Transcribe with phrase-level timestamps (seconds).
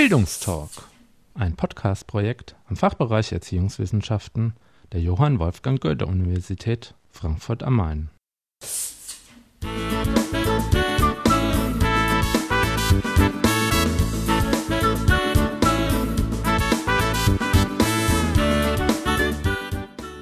[0.00, 0.70] Bildungstalk,
[1.34, 4.54] ein Podcast-Projekt am Fachbereich Erziehungswissenschaften
[4.92, 8.08] der Johann Wolfgang Goethe Universität Frankfurt am Main.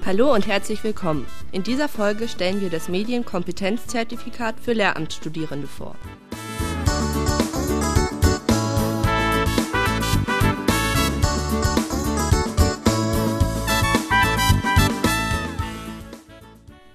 [0.05, 1.25] Hallo und herzlich willkommen.
[1.53, 5.95] In dieser Folge stellen wir das Medienkompetenzzertifikat für Lehramtsstudierende vor.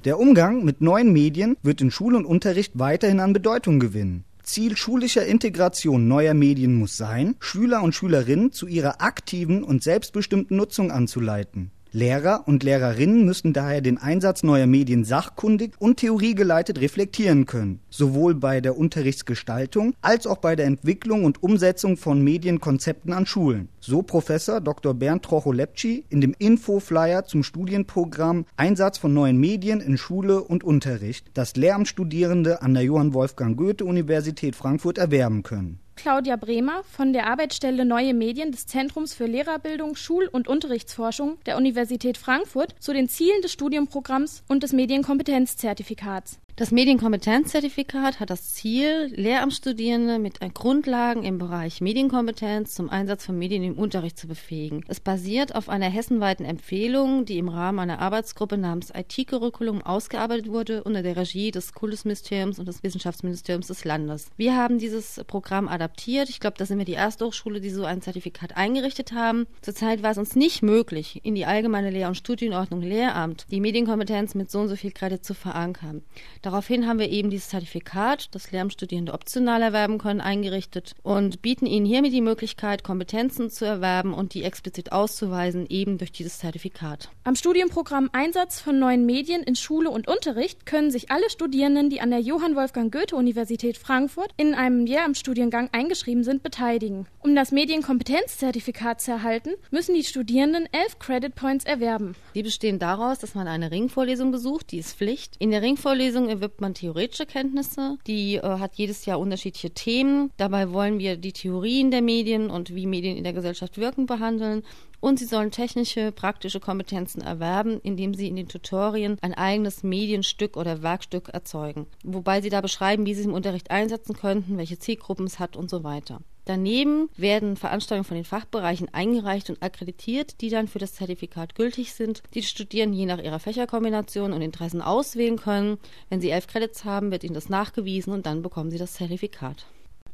[0.05, 4.25] Der Umgang mit neuen Medien wird in Schule und Unterricht weiterhin an Bedeutung gewinnen.
[4.43, 10.57] Ziel schulischer Integration neuer Medien muss sein, Schüler und Schülerinnen zu ihrer aktiven und selbstbestimmten
[10.57, 11.71] Nutzung anzuleiten.
[11.95, 18.33] Lehrer und Lehrerinnen müssten daher den Einsatz neuer Medien sachkundig und theoriegeleitet reflektieren können, sowohl
[18.33, 23.69] bei der Unterrichtsgestaltung als auch bei der Entwicklung und Umsetzung von Medienkonzepten an Schulen.
[23.79, 24.95] So Professor Dr.
[24.95, 31.27] Bernd Trocholepci in dem Infoflyer zum Studienprogramm Einsatz von neuen Medien in Schule und Unterricht,
[31.35, 35.82] das Lehramtsstudierende an der Johann Wolfgang Goethe Universität Frankfurt erwerben können.
[35.95, 41.57] Claudia Bremer von der Arbeitsstelle Neue Medien des Zentrums für Lehrerbildung, Schul- und Unterrichtsforschung der
[41.57, 46.39] Universität Frankfurt zu den Zielen des Studienprogramms und des Medienkompetenzzertifikats.
[46.55, 53.63] Das Medienkompetenzzertifikat hat das Ziel, Lehramtsstudierende mit Grundlagen im Bereich Medienkompetenz zum Einsatz von Medien
[53.63, 54.85] im Unterricht zu befähigen.
[54.87, 60.83] Es basiert auf einer hessenweiten Empfehlung, die im Rahmen einer Arbeitsgruppe namens IT-Curriculum ausgearbeitet wurde
[60.83, 64.29] unter der Regie des Kultusministeriums und des Wissenschaftsministeriums des Landes.
[64.37, 66.29] Wir haben dieses Programm adaptiert.
[66.29, 69.47] Ich glaube, da sind wir die erste Hochschule, die so ein Zertifikat eingerichtet haben.
[69.63, 74.35] Zurzeit war es uns nicht möglich, in die allgemeine Lehr- und Studienordnung Lehramt die Medienkompetenz
[74.35, 76.03] mit so und so viel Kredit zu verankern.
[76.43, 81.85] Daraufhin haben wir eben dieses Zertifikat, das Lehramtsstudierende optional erwerben können, eingerichtet und bieten ihnen
[81.85, 87.07] hiermit die Möglichkeit, Kompetenzen zu erwerben und die explizit auszuweisen, eben durch dieses Zertifikat.
[87.23, 92.01] Am Studienprogramm Einsatz von neuen Medien in Schule und Unterricht können sich alle Studierenden, die
[92.01, 97.07] an der Johann Wolfgang Goethe Universität Frankfurt in einem Lehramtsstudiengang eingeschrieben sind, beteiligen.
[97.21, 102.15] Um das Medienkompetenzzertifikat zu erhalten, müssen die Studierenden elf Credit Points erwerben.
[102.35, 105.37] Die bestehen daraus, dass man eine Ringvorlesung besucht, die ist Pflicht.
[105.39, 107.97] In der Ringvorlesung erwirbt man theoretische Kenntnisse.
[108.07, 110.31] Die äh, hat jedes Jahr unterschiedliche Themen.
[110.37, 114.63] Dabei wollen wir die Theorien der Medien und wie Medien in der Gesellschaft wirken behandeln.
[115.03, 120.55] Und sie sollen technische, praktische Kompetenzen erwerben, indem sie in den Tutorien ein eigenes Medienstück
[120.55, 121.87] oder Werkstück erzeugen.
[122.05, 125.57] Wobei sie da beschreiben, wie sie es im Unterricht einsetzen könnten, welche Zielgruppen es hat
[125.57, 126.21] und so weiter.
[126.45, 131.93] Daneben werden Veranstaltungen von den Fachbereichen eingereicht und akkreditiert, die dann für das Zertifikat gültig
[131.93, 135.79] sind, die die Studierenden je nach ihrer Fächerkombination und Interessen auswählen können.
[136.07, 139.65] Wenn sie elf Credits haben, wird ihnen das nachgewiesen und dann bekommen sie das Zertifikat.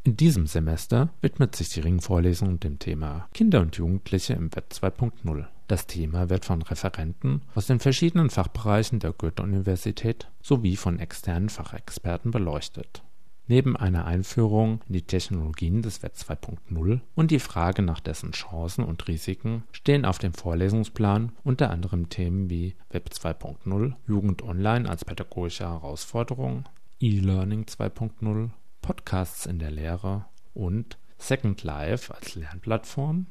[0.03, 5.45] In diesem Semester widmet sich die Ringvorlesung dem Thema Kinder und Jugendliche im Web 2.0.
[5.67, 12.31] Das Thema wird von Referenten aus den verschiedenen Fachbereichen der Goethe-Universität sowie von externen Fachexperten
[12.31, 13.03] beleuchtet.
[13.47, 18.85] Neben einer Einführung in die Technologien des Web 2.0 und die Frage nach dessen Chancen
[18.85, 25.03] und Risiken stehen auf dem Vorlesungsplan unter anderem Themen wie Web 2.0, Jugend online als
[25.03, 26.66] pädagogische Herausforderung,
[26.99, 28.49] E-Learning 2.0,
[28.89, 33.27] Podcasts in der Lehre und Second Life als Lernplattform.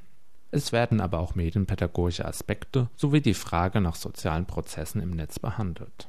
[0.52, 6.06] Es werden aber auch medienpädagogische Aspekte sowie die Frage nach sozialen Prozessen im Netz behandelt.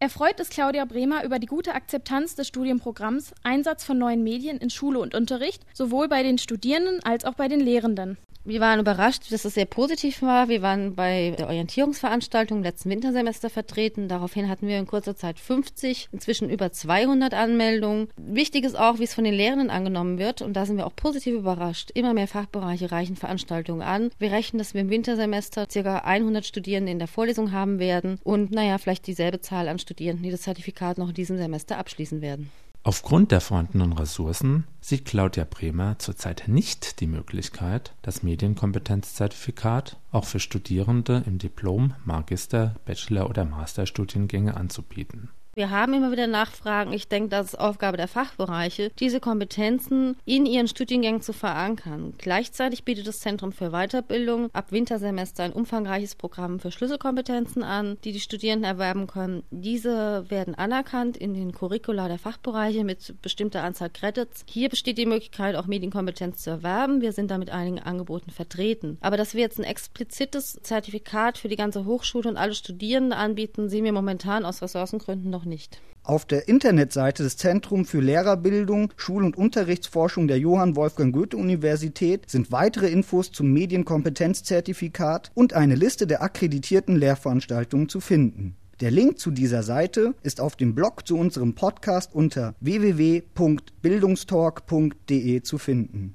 [0.00, 4.68] Erfreut ist Claudia Bremer über die gute Akzeptanz des Studienprogramms Einsatz von neuen Medien in
[4.68, 8.18] Schule und Unterricht, sowohl bei den Studierenden als auch bei den Lehrenden.
[8.48, 10.48] Wir waren überrascht, dass es sehr positiv war.
[10.48, 14.08] Wir waren bei der Orientierungsveranstaltung im letzten Wintersemester vertreten.
[14.08, 18.08] Daraufhin hatten wir in kurzer Zeit 50, inzwischen über 200 Anmeldungen.
[18.16, 20.40] Wichtig ist auch, wie es von den Lehrenden angenommen wird.
[20.40, 21.90] Und da sind wir auch positiv überrascht.
[21.90, 24.08] Immer mehr Fachbereiche reichen Veranstaltungen an.
[24.18, 25.98] Wir rechnen, dass wir im Wintersemester ca.
[25.98, 28.18] 100 Studierende in der Vorlesung haben werden.
[28.24, 32.22] Und naja, vielleicht dieselbe Zahl an Studierenden, die das Zertifikat noch in diesem Semester abschließen
[32.22, 32.50] werden.
[32.88, 40.40] Aufgrund der vorhandenen Ressourcen sieht Claudia Bremer zurzeit nicht die Möglichkeit, das Medienkompetenzzertifikat auch für
[40.40, 46.92] Studierende im Diplom-, Magister-, Bachelor- oder Masterstudiengänge anzubieten wir haben immer wieder Nachfragen.
[46.92, 52.14] Ich denke, das ist Aufgabe der Fachbereiche, diese Kompetenzen in ihren Studiengängen zu verankern.
[52.16, 58.12] Gleichzeitig bietet das Zentrum für Weiterbildung ab Wintersemester ein umfangreiches Programm für Schlüsselkompetenzen an, die
[58.12, 59.42] die Studierenden erwerben können.
[59.50, 64.44] Diese werden anerkannt in den Curricula der Fachbereiche mit bestimmter Anzahl Credits.
[64.48, 67.00] Hier besteht die Möglichkeit, auch Medienkompetenz zu erwerben.
[67.00, 68.96] Wir sind da mit einigen Angeboten vertreten.
[69.00, 73.68] Aber dass wir jetzt ein explizites Zertifikat für die ganze Hochschule und alle Studierenden anbieten,
[73.68, 75.80] sehen wir momentan aus Ressourcengründen noch nicht.
[76.02, 82.30] Auf der Internetseite des Zentrum für Lehrerbildung, Schul- und Unterrichtsforschung der Johann Wolfgang Goethe Universität
[82.30, 88.56] sind weitere Infos zum Medienkompetenzzertifikat und eine Liste der akkreditierten Lehrveranstaltungen zu finden.
[88.80, 95.58] Der Link zu dieser Seite ist auf dem Blog zu unserem Podcast unter www.bildungstalk.de zu
[95.58, 96.14] finden.